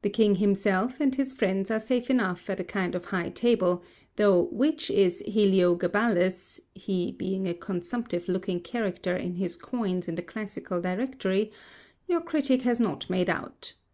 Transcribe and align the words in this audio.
The 0.00 0.08
King 0.08 0.36
himself, 0.36 1.00
and 1.02 1.14
his 1.14 1.34
friends, 1.34 1.70
are 1.70 1.78
safe 1.78 2.08
enough 2.08 2.48
at 2.48 2.60
a 2.60 2.64
kind 2.64 2.94
of 2.94 3.04
high 3.04 3.28
table; 3.28 3.84
though 4.16 4.44
which 4.44 4.90
is 4.90 5.22
Heliogabalus 5.26 6.60
(he 6.74 7.12
being 7.12 7.46
a 7.46 7.52
consumptive 7.52 8.26
looking 8.26 8.60
character 8.60 9.14
in 9.14 9.34
his 9.34 9.58
coins 9.58 10.08
in 10.08 10.14
the 10.14 10.22
Classical 10.22 10.80
Dictionary) 10.80 11.52
your 12.08 12.22
critic 12.22 12.62
has 12.62 12.80
not 12.80 13.10
made 13.10 13.28
out. 13.28 13.74